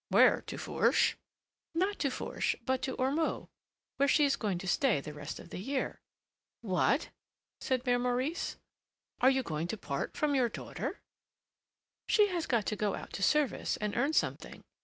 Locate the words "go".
12.75-12.95